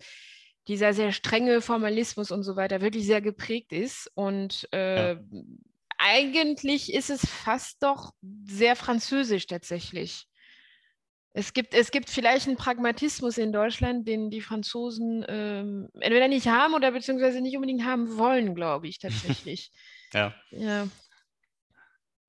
dieser 0.67 0.93
sehr 0.93 1.11
strenge 1.11 1.61
Formalismus 1.61 2.31
und 2.31 2.43
so 2.43 2.55
weiter 2.55 2.81
wirklich 2.81 3.05
sehr 3.05 3.21
geprägt 3.21 3.71
ist. 3.71 4.11
Und 4.13 4.67
äh, 4.71 5.13
ja. 5.13 5.19
eigentlich 5.97 6.93
ist 6.93 7.09
es 7.09 7.25
fast 7.25 7.81
doch 7.81 8.11
sehr 8.45 8.75
französisch 8.75 9.47
tatsächlich. 9.47 10.27
Es 11.33 11.53
gibt, 11.53 11.75
es 11.75 11.91
gibt 11.91 12.09
vielleicht 12.09 12.47
einen 12.47 12.57
Pragmatismus 12.57 13.37
in 13.37 13.53
Deutschland, 13.53 14.07
den 14.07 14.31
die 14.31 14.41
Franzosen 14.41 15.23
ähm, 15.27 15.87
entweder 15.99 16.27
nicht 16.27 16.47
haben 16.47 16.73
oder 16.73 16.91
beziehungsweise 16.91 17.41
nicht 17.41 17.55
unbedingt 17.55 17.85
haben 17.85 18.17
wollen, 18.17 18.55
glaube 18.55 18.87
ich 18.87 18.99
tatsächlich. 18.99 19.71
ja. 20.13 20.33
Ja. 20.51 20.87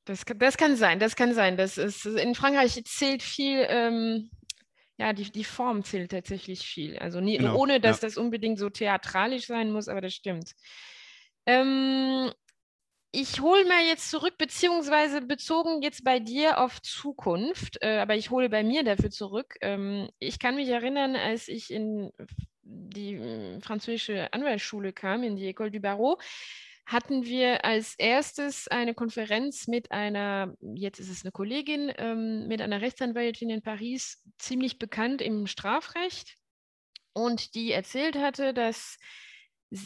Das, 0.09 0.25
das 0.25 0.57
kann 0.57 0.77
sein, 0.77 0.99
das 0.99 1.17
kann 1.17 1.35
sein. 1.35 1.57
Das 1.57 1.77
ist, 1.77 2.07
in 2.07 2.35
Frankreich 2.35 2.83
zählt 2.85 3.23
viel, 3.23 3.67
ähm, 3.69 4.31
ja, 4.97 5.13
die, 5.13 5.31
die 5.31 5.45
Form 5.45 5.85
zählt 5.85 6.11
tatsächlich 6.11 6.67
viel. 6.67 6.99
Also 6.99 7.21
nie, 7.21 7.37
genau, 7.37 7.57
ohne, 7.57 7.79
dass 7.79 8.01
ja. 8.01 8.09
das 8.09 8.17
unbedingt 8.17 8.59
so 8.59 8.71
theatralisch 8.71 9.47
sein 9.47 9.71
muss, 9.71 9.87
aber 9.89 10.01
das 10.01 10.15
stimmt. 10.15 10.53
Ähm, 11.47 12.33
ich 13.13 13.41
hole 13.41 13.67
mal 13.67 13.85
jetzt 13.87 14.11
zurück, 14.11 14.39
beziehungsweise 14.39 15.21
bezogen 15.21 15.83
jetzt 15.83 16.05
bei 16.05 16.21
dir 16.21 16.59
auf 16.59 16.81
Zukunft, 16.81 17.79
äh, 17.83 17.99
aber 17.99 18.17
ich 18.17 18.31
hole 18.31 18.49
bei 18.49 18.65
mir 18.65 18.85
dafür 18.85 19.11
zurück. 19.11 19.57
Ähm, 19.61 20.09
ich 20.19 20.39
kann 20.39 20.57
mich 20.57 20.69
erinnern, 20.69 21.17
als 21.17 21.49
ich 21.49 21.71
in 21.71 22.13
die 22.63 23.15
äh, 23.15 23.61
französische 23.61 24.33
Anwaltsschule 24.33 24.93
kam, 24.93 25.23
in 25.23 25.37
die 25.37 25.55
École 25.55 25.71
du 25.71 25.81
Barreau, 25.81 26.19
hatten 26.89 27.27
wir 27.27 27.67
als 27.67 27.95
erstes 27.99 28.67
eine 28.67 28.95
Konferenz 28.95 29.69
mit 29.69 29.93
einer, 29.93 30.55
jetzt 30.75 30.99
ist 30.99 31.11
es 31.11 31.23
eine 31.23 31.33
Kollegin, 31.33 31.93
ähm, 31.99 32.49
mit 32.49 32.63
einer 32.63 32.81
Rechtsanwältin 32.81 33.51
in 33.51 33.61
Paris, 33.61 34.25
ziemlich 34.39 34.79
bekannt 34.79 35.21
im 35.21 35.47
Strafrecht. 35.47 36.37
Und 37.13 37.55
die 37.55 37.73
erzählt 37.73 38.17
hatte, 38.17 38.55
dass 38.55 38.97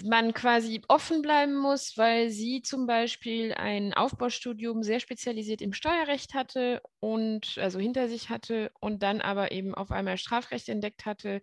man 0.04 0.32
quasi 0.32 0.80
offen 0.86 1.22
bleiben 1.22 1.56
muss, 1.56 1.94
weil 1.96 2.30
sie 2.30 2.62
zum 2.62 2.86
Beispiel 2.86 3.52
ein 3.52 3.94
Aufbaustudium 3.94 4.84
sehr 4.84 5.00
spezialisiert 5.00 5.60
im 5.60 5.72
Steuerrecht 5.72 6.34
hatte 6.34 6.82
und 7.00 7.58
also 7.58 7.80
hinter 7.80 8.08
sich 8.08 8.28
hatte 8.28 8.70
und 8.78 9.02
dann 9.02 9.20
aber 9.20 9.50
eben 9.50 9.74
auf 9.74 9.90
einmal 9.90 10.18
Strafrecht 10.18 10.68
entdeckt 10.68 11.04
hatte 11.04 11.42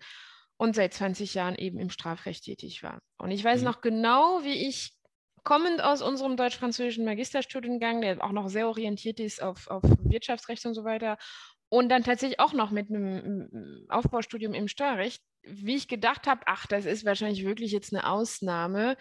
und 0.55 0.73
seit 0.73 0.93
20 0.93 1.33
Jahren 1.33 1.55
eben 1.55 1.79
im 1.79 1.89
Strafrecht 1.89 2.45
tätig 2.45 2.81
war. 2.81 3.01
Und 3.17 3.31
ich 3.31 3.43
weiß 3.43 3.59
mhm. 3.59 3.65
noch 3.65 3.81
genau, 3.81 4.41
wie 4.43 4.69
ich 4.69 4.93
kommend 5.49 5.81
aus 5.83 6.03
unserem 6.03 6.37
deutsch-französischen 6.37 7.05
Magisterstudiengang, 7.05 8.01
der 8.01 8.23
auch 8.23 8.31
noch 8.31 8.49
sehr 8.49 8.67
orientiert 8.67 9.19
ist 9.19 9.41
auf, 9.41 9.67
auf 9.67 9.81
Wirtschaftsrecht 10.03 10.63
und 10.67 10.75
so 10.75 10.83
weiter, 10.83 11.17
und 11.69 11.89
dann 11.89 12.03
tatsächlich 12.03 12.39
auch 12.39 12.53
noch 12.53 12.69
mit 12.69 12.91
einem 12.91 13.87
Aufbaustudium 13.89 14.53
im 14.53 14.67
Steuerrecht, 14.67 15.23
wie 15.41 15.75
ich 15.75 15.87
gedacht 15.87 16.27
habe, 16.27 16.41
ach, 16.45 16.67
das 16.67 16.85
ist 16.85 17.03
wahrscheinlich 17.03 17.45
wirklich 17.45 17.71
jetzt 17.71 17.91
eine 17.91 18.07
Ausnahme. 18.07 18.95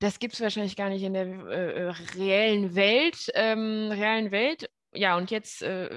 Das 0.00 0.18
gibt 0.18 0.34
es 0.34 0.40
wahrscheinlich 0.40 0.74
gar 0.74 0.88
nicht 0.88 1.04
in 1.04 1.14
der 1.14 1.26
äh, 1.26 1.82
äh, 1.84 1.94
reellen 2.18 2.74
Welt, 2.74 3.30
ähm, 3.34 3.92
realen 3.92 4.32
Welt. 4.32 4.68
Ja, 4.92 5.16
und 5.16 5.30
jetzt 5.30 5.62
äh, 5.62 5.90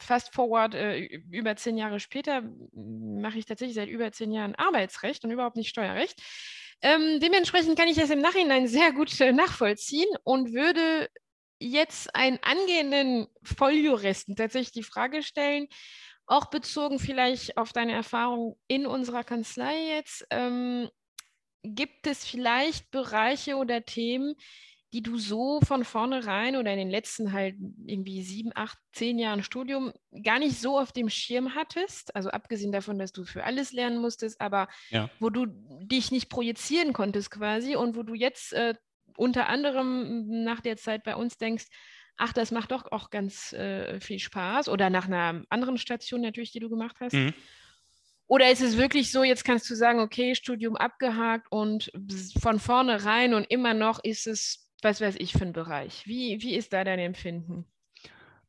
fast 0.00 0.32
forward, 0.32 0.74
äh, 0.74 1.00
über 1.30 1.54
zehn 1.56 1.76
Jahre 1.76 2.00
später 2.00 2.42
mache 2.72 3.36
ich 3.36 3.44
tatsächlich 3.44 3.74
seit 3.74 3.90
über 3.90 4.10
zehn 4.10 4.32
Jahren 4.32 4.54
Arbeitsrecht 4.54 5.22
und 5.24 5.32
überhaupt 5.32 5.56
nicht 5.56 5.68
Steuerrecht. 5.68 6.22
Ähm, 6.80 7.18
dementsprechend 7.20 7.78
kann 7.78 7.88
ich 7.88 7.96
das 7.96 8.10
im 8.10 8.20
Nachhinein 8.20 8.68
sehr 8.68 8.92
gut 8.92 9.20
äh, 9.20 9.32
nachvollziehen 9.32 10.08
und 10.24 10.52
würde 10.52 11.08
jetzt 11.58 12.14
einen 12.14 12.38
angehenden 12.42 13.26
Volljuristen 13.42 14.36
tatsächlich 14.36 14.72
die 14.72 14.82
Frage 14.84 15.22
stellen, 15.22 15.66
auch 16.26 16.46
bezogen 16.46 16.98
vielleicht 16.98 17.56
auf 17.56 17.72
deine 17.72 17.92
Erfahrung 17.92 18.58
in 18.68 18.86
unserer 18.86 19.24
Kanzlei 19.24 19.96
jetzt, 19.96 20.26
ähm, 20.30 20.88
gibt 21.62 22.06
es 22.06 22.24
vielleicht 22.24 22.90
Bereiche 22.90 23.56
oder 23.56 23.84
Themen, 23.84 24.34
die 24.92 25.02
du 25.02 25.18
so 25.18 25.60
von 25.60 25.84
vornherein 25.84 26.56
oder 26.56 26.72
in 26.72 26.78
den 26.78 26.90
letzten 26.90 27.32
halt 27.32 27.56
irgendwie 27.86 28.22
sieben, 28.22 28.52
acht, 28.54 28.78
zehn 28.92 29.18
Jahren 29.18 29.42
Studium 29.42 29.92
gar 30.22 30.38
nicht 30.38 30.58
so 30.58 30.78
auf 30.78 30.92
dem 30.92 31.10
Schirm 31.10 31.54
hattest? 31.54 32.14
Also 32.16 32.30
abgesehen 32.30 32.72
davon, 32.72 32.98
dass 32.98 33.12
du 33.12 33.24
für 33.24 33.44
alles 33.44 33.72
lernen 33.72 34.00
musstest, 34.00 34.40
aber 34.40 34.68
ja. 34.90 35.10
wo 35.20 35.30
du 35.30 35.46
dich 35.46 36.10
nicht 36.10 36.30
projizieren 36.30 36.92
konntest 36.92 37.30
quasi 37.30 37.76
und 37.76 37.96
wo 37.96 38.02
du 38.02 38.14
jetzt 38.14 38.52
äh, 38.54 38.74
unter 39.16 39.48
anderem 39.48 40.44
nach 40.44 40.60
der 40.60 40.76
Zeit 40.76 41.04
bei 41.04 41.16
uns 41.16 41.36
denkst, 41.36 41.66
ach, 42.16 42.32
das 42.32 42.50
macht 42.50 42.72
doch 42.72 42.90
auch 42.90 43.10
ganz 43.10 43.52
äh, 43.52 44.00
viel 44.00 44.18
Spaß. 44.18 44.68
Oder 44.68 44.90
nach 44.90 45.06
einer 45.06 45.44
anderen 45.50 45.78
Station 45.78 46.20
natürlich, 46.20 46.52
die 46.52 46.60
du 46.60 46.68
gemacht 46.68 46.96
hast. 47.00 47.14
Mhm. 47.14 47.34
Oder 48.26 48.50
ist 48.50 48.60
es 48.60 48.76
wirklich 48.76 49.10
so, 49.10 49.22
jetzt 49.24 49.44
kannst 49.44 49.70
du 49.70 49.74
sagen, 49.74 50.00
okay, 50.00 50.34
Studium 50.34 50.76
abgehakt 50.76 51.46
und 51.50 51.90
von 52.40 52.60
vornherein 52.60 53.32
und 53.32 53.44
immer 53.44 53.72
noch 53.72 54.04
ist 54.04 54.26
es, 54.26 54.67
was 54.82 55.00
weiß 55.00 55.16
ich, 55.18 55.32
für 55.32 55.44
ein 55.44 55.52
Bereich. 55.52 56.06
Wie, 56.06 56.40
wie 56.42 56.54
ist 56.54 56.72
da 56.72 56.84
dein 56.84 56.98
Empfinden? 56.98 57.66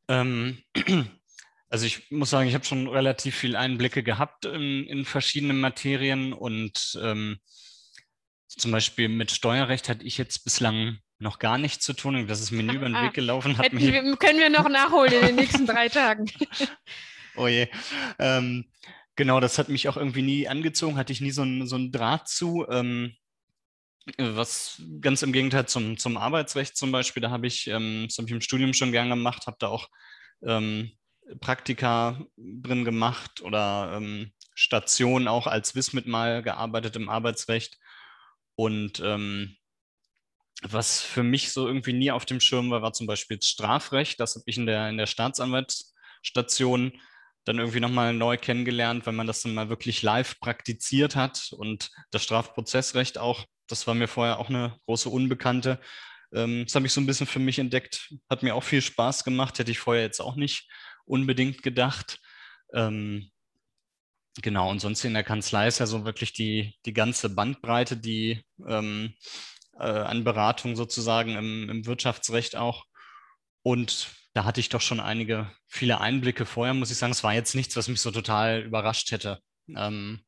Ähm, 0.08 0.58
also 1.68 1.86
ich 1.86 2.10
muss 2.10 2.30
sagen, 2.30 2.48
ich 2.48 2.54
habe 2.54 2.64
schon 2.64 2.88
relativ 2.88 3.36
viel 3.36 3.56
Einblicke 3.56 4.02
gehabt 4.02 4.44
in, 4.44 4.84
in 4.86 5.04
verschiedene 5.04 5.52
Materien 5.52 6.32
und 6.32 6.98
ähm, 7.02 7.38
zum 8.48 8.72
Beispiel 8.72 9.08
mit 9.08 9.30
Steuerrecht 9.30 9.88
hatte 9.88 10.04
ich 10.04 10.18
jetzt 10.18 10.44
bislang 10.44 10.98
noch 11.18 11.38
gar 11.38 11.58
nichts 11.58 11.84
zu 11.84 11.92
tun. 11.92 12.26
Das 12.26 12.40
ist 12.40 12.50
mir 12.50 12.62
nie 12.62 12.74
über 12.74 12.86
den 12.86 12.94
Weg 12.94 13.12
gelaufen. 13.12 13.58
Hat 13.58 13.72
mir... 13.72 14.16
Können 14.16 14.38
wir 14.38 14.50
noch 14.50 14.68
nachholen 14.68 15.12
in 15.12 15.26
den 15.26 15.36
nächsten 15.36 15.66
drei 15.66 15.88
Tagen. 15.88 16.30
oh 17.36 17.46
je. 17.46 17.68
Ähm, 18.18 18.70
genau, 19.16 19.38
das 19.38 19.58
hat 19.58 19.68
mich 19.68 19.88
auch 19.88 19.96
irgendwie 19.96 20.22
nie 20.22 20.48
angezogen, 20.48 20.96
hatte 20.96 21.12
ich 21.12 21.20
nie 21.20 21.30
so 21.30 21.42
einen 21.42 21.66
so 21.66 21.78
Draht 21.90 22.28
zu. 22.28 22.66
Ähm, 22.70 23.14
was 24.18 24.82
ganz 25.00 25.22
im 25.22 25.32
Gegenteil 25.32 25.66
zum, 25.66 25.98
zum 25.98 26.16
Arbeitsrecht 26.16 26.76
zum 26.76 26.92
Beispiel, 26.92 27.20
da 27.20 27.30
habe 27.30 27.46
ich, 27.46 27.66
ähm, 27.66 28.06
das 28.08 28.18
habe 28.18 28.26
ich 28.26 28.32
im 28.32 28.40
Studium 28.40 28.72
schon 28.72 28.92
gern 28.92 29.08
gemacht, 29.08 29.46
habe 29.46 29.56
da 29.60 29.68
auch 29.68 29.88
ähm, 30.42 30.92
Praktika 31.40 32.20
drin 32.36 32.84
gemacht 32.84 33.40
oder 33.42 33.92
ähm, 33.94 34.32
Stationen 34.54 35.28
auch 35.28 35.46
als 35.46 35.74
Wismit 35.74 36.06
mal 36.06 36.42
gearbeitet 36.42 36.96
im 36.96 37.08
Arbeitsrecht. 37.08 37.78
Und 38.56 39.00
ähm, 39.00 39.56
was 40.62 41.00
für 41.00 41.22
mich 41.22 41.52
so 41.52 41.66
irgendwie 41.66 41.92
nie 41.92 42.10
auf 42.10 42.26
dem 42.26 42.40
Schirm 42.40 42.70
war, 42.70 42.82
war 42.82 42.92
zum 42.92 43.06
Beispiel 43.06 43.38
das 43.38 43.46
Strafrecht. 43.46 44.20
Das 44.20 44.34
habe 44.34 44.44
ich 44.46 44.58
in 44.58 44.66
der, 44.66 44.88
in 44.90 44.98
der 44.98 45.06
Staatsanwaltsstation 45.06 46.92
dann 47.44 47.58
irgendwie 47.58 47.80
nochmal 47.80 48.12
neu 48.12 48.36
kennengelernt, 48.36 49.06
wenn 49.06 49.14
man 49.14 49.26
das 49.26 49.42
dann 49.42 49.54
mal 49.54 49.70
wirklich 49.70 50.02
live 50.02 50.38
praktiziert 50.40 51.16
hat. 51.16 51.52
Und 51.52 51.90
das 52.10 52.22
Strafprozessrecht 52.22 53.16
auch, 53.16 53.46
das 53.70 53.86
war 53.86 53.94
mir 53.94 54.08
vorher 54.08 54.38
auch 54.38 54.48
eine 54.48 54.78
große 54.86 55.08
Unbekannte. 55.08 55.80
Ähm, 56.32 56.64
das 56.64 56.74
habe 56.74 56.86
ich 56.86 56.92
so 56.92 57.00
ein 57.00 57.06
bisschen 57.06 57.26
für 57.26 57.38
mich 57.38 57.58
entdeckt. 57.58 58.14
Hat 58.28 58.42
mir 58.42 58.54
auch 58.54 58.64
viel 58.64 58.82
Spaß 58.82 59.24
gemacht, 59.24 59.58
hätte 59.58 59.70
ich 59.70 59.78
vorher 59.78 60.02
jetzt 60.02 60.20
auch 60.20 60.36
nicht 60.36 60.68
unbedingt 61.04 61.62
gedacht. 61.62 62.20
Ähm, 62.74 63.30
genau, 64.40 64.70
und 64.70 64.80
sonst 64.80 65.04
in 65.04 65.14
der 65.14 65.24
Kanzlei 65.24 65.68
ist 65.68 65.78
ja 65.78 65.86
so 65.86 66.04
wirklich 66.04 66.32
die, 66.32 66.74
die 66.86 66.92
ganze 66.92 67.30
Bandbreite, 67.30 67.96
die 67.96 68.44
ähm, 68.66 69.14
äh, 69.74 69.84
an 69.84 70.24
Beratung 70.24 70.76
sozusagen 70.76 71.36
im, 71.36 71.68
im 71.68 71.86
Wirtschaftsrecht 71.86 72.56
auch. 72.56 72.84
Und 73.62 74.08
da 74.32 74.44
hatte 74.44 74.60
ich 74.60 74.68
doch 74.68 74.80
schon 74.80 75.00
einige, 75.00 75.50
viele 75.66 76.00
Einblicke 76.00 76.46
vorher, 76.46 76.74
muss 76.74 76.90
ich 76.90 76.98
sagen. 76.98 77.12
Es 77.12 77.24
war 77.24 77.34
jetzt 77.34 77.54
nichts, 77.54 77.76
was 77.76 77.88
mich 77.88 78.00
so 78.00 78.10
total 78.10 78.62
überrascht 78.62 79.10
hätte. 79.10 79.40
Ähm, 79.76 80.24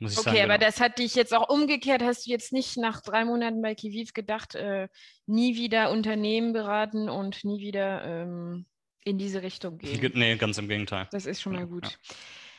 okay, 0.00 0.14
sagen, 0.14 0.28
aber 0.38 0.58
genau. 0.58 0.66
das 0.66 0.80
hat 0.80 0.98
dich 0.98 1.14
jetzt 1.14 1.34
auch 1.34 1.48
umgekehrt. 1.48 2.02
Hast 2.02 2.26
du 2.26 2.30
jetzt 2.30 2.52
nicht 2.52 2.76
nach 2.76 3.00
drei 3.00 3.24
Monaten 3.24 3.62
bei 3.62 3.74
Kiviv 3.74 4.12
gedacht, 4.12 4.54
äh, 4.54 4.88
nie 5.26 5.56
wieder 5.56 5.90
Unternehmen 5.90 6.52
beraten 6.52 7.08
und 7.08 7.44
nie 7.44 7.60
wieder 7.60 8.04
ähm, 8.04 8.66
in 9.04 9.18
diese 9.18 9.42
Richtung 9.42 9.78
gehen? 9.78 10.12
Nee, 10.14 10.36
ganz 10.36 10.58
im 10.58 10.68
Gegenteil. 10.68 11.08
Das 11.12 11.26
ist 11.26 11.40
schon 11.40 11.54
mal 11.54 11.66
gut. 11.66 11.84
Ja. 11.84 12.16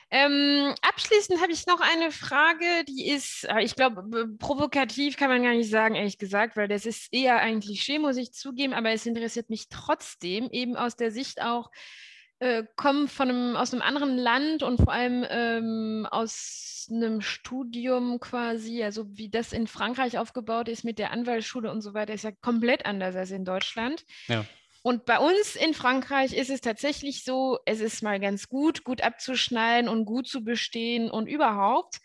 Ähm, 0.10 0.74
abschließend 0.82 1.42
habe 1.42 1.52
ich 1.52 1.68
noch 1.68 1.82
eine 1.82 2.12
Frage, 2.12 2.86
die 2.88 3.10
ist, 3.10 3.44
äh, 3.44 3.62
ich 3.62 3.76
glaube, 3.76 4.30
provokativ 4.40 5.18
kann 5.18 5.28
man 5.28 5.44
gar 5.44 5.54
nicht 5.54 5.70
sagen, 5.70 5.96
ehrlich 5.96 6.18
gesagt, 6.18 6.56
weil 6.56 6.70
das 6.70 6.86
ist 6.86 7.14
eher 7.14 7.40
ein 7.40 7.60
Klischee, 7.60 8.00
muss 8.00 8.16
ich 8.16 8.32
zugeben, 8.32 8.74
aber 8.74 8.92
es 8.92 9.06
interessiert 9.06 9.50
mich 9.50 9.68
trotzdem, 9.68 10.50
eben 10.52 10.78
aus 10.78 10.96
der 10.96 11.12
Sicht 11.12 11.42
auch, 11.42 11.70
äh, 12.40 12.64
kommen 12.76 13.08
von 13.08 13.30
einem, 13.30 13.56
aus 13.56 13.74
einem 13.74 13.82
anderen 13.82 14.18
Land 14.18 14.64
und 14.64 14.78
vor 14.78 14.94
allem 14.94 15.26
ähm, 15.30 16.08
aus 16.10 16.88
einem 16.92 17.22
Studium 17.22 18.20
quasi, 18.20 18.84
also 18.84 19.06
wie 19.18 19.30
das 19.30 19.54
in 19.54 19.68
Frankreich 19.68 20.18
aufgebaut 20.18 20.70
ist 20.70 20.84
mit 20.84 21.00
der 21.00 21.12
Anwaltsschule 21.12 21.72
und 21.72 21.82
so 21.82 21.94
weiter, 21.94 22.14
ist 22.14 22.24
ja 22.24 22.32
komplett 22.32 22.86
anders 22.86 23.16
als 23.16 23.32
in 23.32 23.44
Deutschland. 23.44 24.06
Ja. 24.28 24.46
Und 24.84 25.06
bei 25.06 25.20
uns 25.20 25.56
in 25.56 25.74
Frankreich 25.74 26.34
ist 26.34 26.50
es 26.50 26.62
tatsächlich 26.62 27.24
so, 27.24 27.60
es 27.66 27.82
ist 27.82 28.04
mal 28.04 28.20
ganz 28.20 28.48
gut, 28.48 28.84
gut 28.84 29.02
abzuschneiden 29.02 29.90
und 29.90 30.06
gut 30.06 30.28
zu 30.28 30.44
bestehen 30.44 31.12
und 31.12 31.28
überhaupt. 31.28 31.98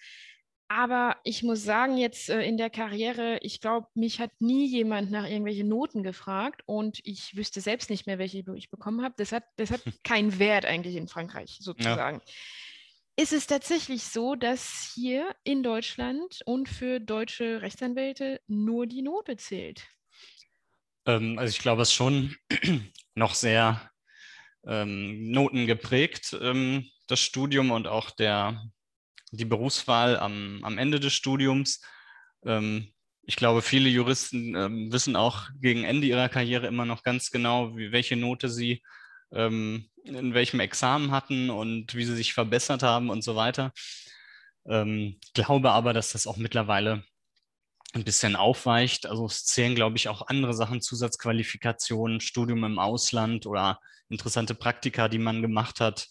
Aber 0.69 1.16
ich 1.25 1.42
muss 1.42 1.62
sagen, 1.62 1.99
jetzt 1.99 2.31
äh, 2.31 2.42
in 2.42 2.57
der 2.57 2.71
Karriere, 2.71 3.38
ich 3.42 3.61
glaube, 3.61 3.88
mich 3.95 4.21
hat 4.21 4.31
nie 4.40 4.66
jemand 4.66 5.11
nach 5.11 5.25
irgendwelchen 5.25 5.69
Noten 5.69 6.02
gefragt 6.02 6.62
und 6.66 7.00
ich 7.04 7.37
wüsste 7.37 7.61
selbst 7.61 7.90
nicht 7.90 8.07
mehr, 8.07 8.19
welche 8.19 8.42
ich 8.54 8.71
bekommen 8.71 9.02
habe. 9.02 9.14
Das 9.19 9.33
hat, 9.33 9.45
das 9.57 9.71
hat 9.71 9.83
keinen 10.04 10.38
Wert 10.38 10.64
eigentlich 10.64 10.97
in 10.97 11.09
Frankreich 11.09 11.59
sozusagen. 11.61 12.23
Ja. 12.25 12.33
Ist 13.16 13.35
es 13.35 13.47
tatsächlich 13.47 14.04
so, 14.04 14.37
dass 14.37 14.90
hier 14.95 15.35
in 15.45 15.62
Deutschland 15.62 16.40
und 16.47 16.69
für 16.69 16.99
deutsche 16.99 17.61
Rechtsanwälte 17.61 18.40
nur 18.47 18.87
die 18.87 19.02
Note 19.02 19.37
zählt? 19.37 19.87
Ähm, 21.07 21.38
also 21.38 21.50
ich 21.50 21.59
glaube, 21.59 21.83
es 21.83 21.88
ist 21.88 21.95
schon 21.95 22.35
noch 23.14 23.35
sehr 23.35 23.90
ähm, 24.64 25.31
Noten 25.31 25.66
geprägt, 25.66 26.37
ähm, 26.40 26.88
das 27.07 27.21
Studium 27.21 27.71
und 27.71 27.87
auch 27.87 28.11
der, 28.11 28.62
die 29.32 29.44
Berufswahl 29.44 30.18
am, 30.18 30.60
am 30.62 30.78
Ende 30.78 31.00
des 31.00 31.12
Studiums. 31.12 31.80
Ähm, 32.44 32.92
ich 33.24 33.36
glaube, 33.36 33.62
viele 33.62 33.88
Juristen 33.88 34.54
ähm, 34.54 34.92
wissen 34.92 35.16
auch 35.16 35.48
gegen 35.60 35.84
Ende 35.84 36.06
ihrer 36.06 36.28
Karriere 36.28 36.66
immer 36.66 36.84
noch 36.84 37.02
ganz 37.02 37.30
genau, 37.30 37.76
wie, 37.76 37.92
welche 37.92 38.16
Note 38.16 38.48
sie 38.48 38.82
ähm, 39.32 39.88
in 40.04 40.34
welchem 40.34 40.60
Examen 40.60 41.12
hatten 41.12 41.50
und 41.50 41.94
wie 41.94 42.04
sie 42.04 42.16
sich 42.16 42.34
verbessert 42.34 42.82
haben 42.82 43.08
und 43.10 43.22
so 43.22 43.36
weiter. 43.36 43.72
Ähm, 44.66 45.18
glaube 45.34 45.70
aber, 45.70 45.92
dass 45.92 46.12
das 46.12 46.26
auch 46.26 46.36
mittlerweile 46.36 47.04
ein 47.94 48.04
bisschen 48.04 48.36
aufweicht. 48.36 49.06
Also 49.06 49.26
es 49.26 49.44
zählen, 49.44 49.74
glaube 49.74 49.96
ich, 49.96 50.08
auch 50.08 50.26
andere 50.28 50.54
Sachen, 50.54 50.80
Zusatzqualifikationen, 50.80 52.20
Studium 52.20 52.64
im 52.64 52.78
Ausland 52.78 53.46
oder 53.46 53.80
interessante 54.08 54.54
Praktika, 54.54 55.08
die 55.08 55.18
man 55.18 55.42
gemacht 55.42 55.80
hat, 55.80 56.08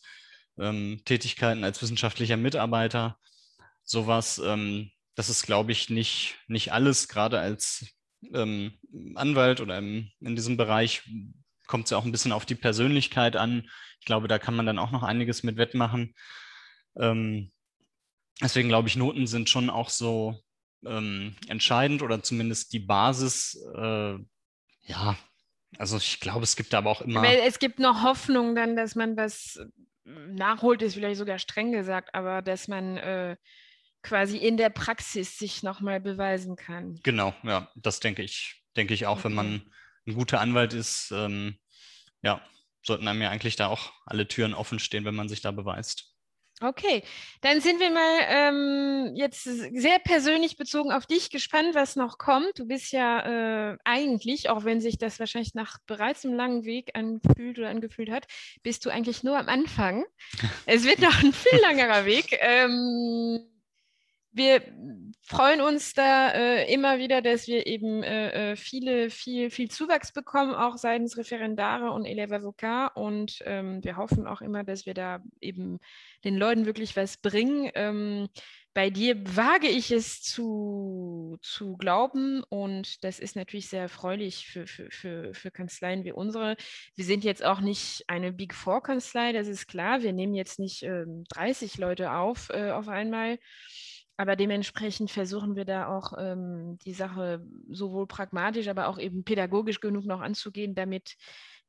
ähm, 0.57 1.01
Tätigkeiten 1.05 1.63
als 1.63 1.81
wissenschaftlicher 1.81 2.37
Mitarbeiter, 2.37 3.17
sowas. 3.83 4.41
Ähm, 4.43 4.91
das 5.15 5.29
ist, 5.29 5.43
glaube 5.43 5.71
ich, 5.71 5.89
nicht, 5.89 6.37
nicht 6.47 6.71
alles, 6.73 7.07
gerade 7.07 7.39
als 7.39 7.85
ähm, 8.33 8.77
Anwalt 9.15 9.61
oder 9.61 9.77
im, 9.77 10.11
in 10.19 10.35
diesem 10.35 10.57
Bereich 10.57 11.03
kommt 11.67 11.85
es 11.85 11.91
ja 11.91 11.97
auch 11.97 12.05
ein 12.05 12.11
bisschen 12.11 12.31
auf 12.31 12.45
die 12.45 12.55
Persönlichkeit 12.55 13.35
an. 13.35 13.69
Ich 13.99 14.05
glaube, 14.05 14.27
da 14.27 14.39
kann 14.39 14.55
man 14.55 14.65
dann 14.65 14.79
auch 14.79 14.91
noch 14.91 15.03
einiges 15.03 15.43
mit 15.43 15.57
wettmachen. 15.57 16.15
Ähm, 16.97 17.51
deswegen 18.41 18.67
glaube 18.67 18.87
ich, 18.87 18.95
Noten 18.95 19.27
sind 19.27 19.49
schon 19.49 19.69
auch 19.69 19.89
so 19.89 20.41
ähm, 20.85 21.35
entscheidend 21.47 22.01
oder 22.01 22.23
zumindest 22.23 22.73
die 22.73 22.79
Basis. 22.79 23.57
Äh, 23.75 24.17
ja, 24.83 25.15
also 25.77 25.97
ich 25.97 26.19
glaube, 26.19 26.43
es 26.43 26.55
gibt 26.55 26.73
aber 26.73 26.89
auch 26.89 27.01
immer. 27.01 27.21
Weil 27.21 27.39
es 27.45 27.59
gibt 27.59 27.79
noch 27.79 28.03
Hoffnung 28.03 28.55
dann, 28.55 28.75
dass 28.75 28.95
man 28.95 29.15
was 29.15 29.59
nachholt, 30.29 30.81
ist 30.81 30.95
vielleicht 30.95 31.17
sogar 31.17 31.39
streng 31.39 31.71
gesagt, 31.71 32.13
aber 32.13 32.41
dass 32.41 32.67
man 32.67 32.97
äh, 32.97 33.35
quasi 34.01 34.37
in 34.37 34.57
der 34.57 34.69
Praxis 34.69 35.37
sich 35.37 35.63
nochmal 35.63 35.99
beweisen 35.99 36.55
kann. 36.55 36.99
Genau, 37.03 37.33
ja, 37.43 37.69
das 37.75 37.99
denke 37.99 38.23
ich, 38.23 38.63
denke 38.75 38.93
ich 38.93 39.05
auch, 39.05 39.19
okay. 39.19 39.25
wenn 39.25 39.33
man 39.33 39.71
ein 40.07 40.13
guter 40.15 40.39
Anwalt 40.41 40.73
ist, 40.73 41.11
ähm, 41.11 41.57
ja, 42.21 42.41
sollten 42.83 43.07
einem 43.07 43.21
ja 43.21 43.29
eigentlich 43.29 43.55
da 43.55 43.67
auch 43.67 43.91
alle 44.05 44.27
Türen 44.27 44.53
offen 44.53 44.79
stehen, 44.79 45.05
wenn 45.05 45.15
man 45.15 45.29
sich 45.29 45.41
da 45.41 45.51
beweist. 45.51 46.10
Okay, 46.63 47.01
dann 47.41 47.59
sind 47.59 47.79
wir 47.79 47.89
mal 47.89 48.19
ähm, 48.27 49.15
jetzt 49.15 49.43
sehr 49.43 49.97
persönlich 49.97 50.57
bezogen 50.57 50.91
auf 50.91 51.07
dich 51.07 51.31
gespannt, 51.31 51.73
was 51.73 51.95
noch 51.95 52.19
kommt. 52.19 52.59
Du 52.59 52.67
bist 52.67 52.91
ja 52.91 53.71
äh, 53.71 53.77
eigentlich, 53.83 54.49
auch 54.49 54.63
wenn 54.63 54.79
sich 54.79 54.99
das 54.99 55.19
wahrscheinlich 55.19 55.55
nach 55.55 55.79
bereits 55.87 56.23
einem 56.23 56.35
langen 56.35 56.63
Weg 56.63 56.91
angefühlt 56.93 57.57
oder 57.57 57.69
angefühlt 57.69 58.11
hat, 58.11 58.27
bist 58.61 58.85
du 58.85 58.91
eigentlich 58.91 59.23
nur 59.23 59.39
am 59.39 59.49
Anfang. 59.49 60.05
es 60.67 60.83
wird 60.83 60.99
noch 60.99 61.23
ein 61.23 61.33
viel 61.33 61.59
langerer 61.61 62.05
Weg. 62.05 62.37
Ähm, 62.39 63.39
wir 64.33 64.61
freuen 65.21 65.61
uns 65.61 65.93
da 65.93 66.29
äh, 66.29 66.73
immer 66.73 66.97
wieder, 66.97 67.21
dass 67.21 67.47
wir 67.47 67.67
eben 67.67 68.03
äh, 68.03 68.51
äh, 68.51 68.55
viele, 68.55 69.09
viel, 69.09 69.49
viel 69.49 69.69
Zuwachs 69.69 70.13
bekommen, 70.13 70.53
auch 70.53 70.77
seitens 70.77 71.17
Referendare 71.17 71.91
und 71.91 72.05
Eleva 72.05 72.37
Avocat. 72.37 72.95
Und 72.95 73.39
ähm, 73.45 73.83
wir 73.83 73.97
hoffen 73.97 74.27
auch 74.27 74.41
immer, 74.41 74.63
dass 74.63 74.85
wir 74.85 74.93
da 74.93 75.21
eben 75.41 75.79
den 76.23 76.37
Leuten 76.37 76.65
wirklich 76.65 76.95
was 76.95 77.17
bringen. 77.17 77.69
Ähm, 77.75 78.29
bei 78.73 78.89
dir 78.89 79.17
wage 79.35 79.67
ich 79.67 79.91
es 79.91 80.21
zu, 80.21 81.37
zu 81.41 81.75
glauben 81.75 82.41
und 82.47 83.03
das 83.03 83.19
ist 83.19 83.35
natürlich 83.35 83.67
sehr 83.67 83.81
erfreulich 83.81 84.47
für, 84.47 84.65
für, 84.65 84.89
für, 84.89 85.33
für 85.33 85.51
Kanzleien 85.51 86.05
wie 86.05 86.13
unsere. 86.13 86.55
Wir 86.95 87.03
sind 87.03 87.25
jetzt 87.25 87.43
auch 87.43 87.59
nicht 87.59 88.05
eine 88.07 88.31
Big 88.31 88.53
Four 88.53 88.81
Kanzlei, 88.81 89.33
das 89.33 89.49
ist 89.49 89.67
klar. 89.67 90.03
Wir 90.03 90.13
nehmen 90.13 90.33
jetzt 90.33 90.57
nicht 90.57 90.83
ähm, 90.83 91.25
30 91.31 91.79
Leute 91.79 92.13
auf 92.13 92.49
äh, 92.49 92.71
auf 92.71 92.87
einmal. 92.87 93.39
Aber 94.17 94.35
dementsprechend 94.35 95.09
versuchen 95.09 95.55
wir 95.55 95.65
da 95.65 95.87
auch 95.87 96.13
ähm, 96.17 96.77
die 96.85 96.93
Sache 96.93 97.43
sowohl 97.69 98.07
pragmatisch, 98.07 98.67
aber 98.67 98.87
auch 98.87 98.99
eben 98.99 99.23
pädagogisch 99.23 99.79
genug 99.79 100.05
noch 100.05 100.21
anzugehen, 100.21 100.75
damit, 100.75 101.15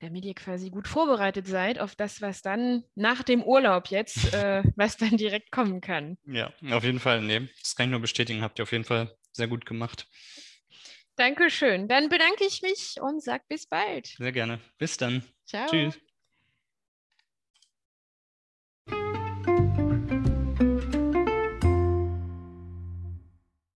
damit 0.00 0.24
ihr 0.24 0.35
quasi 0.35 0.70
gut 0.70 0.87
vorbereitet 0.87 1.46
seid 1.46 1.78
auf 1.78 1.94
das, 1.94 2.20
was 2.20 2.42
dann 2.42 2.85
nach 2.94 3.22
dem 3.22 3.42
Urlaub 3.42 3.88
jetzt, 3.88 4.35
äh, 4.35 4.62
was 4.76 4.96
dann 4.96 5.16
direkt 5.16 5.50
kommen 5.50 5.81
kann. 5.81 6.18
Ja, 6.26 6.52
auf 6.70 6.85
jeden 6.85 7.00
Fall. 7.00 7.22
Nee, 7.22 7.48
das 7.61 7.74
kann 7.74 7.87
ich 7.87 7.90
nur 7.90 8.00
bestätigen. 8.00 8.42
Habt 8.42 8.59
ihr 8.59 8.64
auf 8.64 8.72
jeden 8.72 8.85
Fall 8.85 9.16
sehr 9.33 9.48
gut 9.48 9.64
gemacht. 9.64 10.07
Dankeschön. 11.16 11.88
Dann 11.88 12.09
bedanke 12.09 12.44
ich 12.44 12.62
mich 12.62 12.96
und 13.00 13.22
sage 13.22 13.44
bis 13.48 13.66
bald. 13.66 14.07
Sehr 14.07 14.33
gerne. 14.33 14.61
Bis 14.78 14.96
dann. 14.96 15.22
Ciao. 15.46 15.66
Tschüss. 15.66 16.12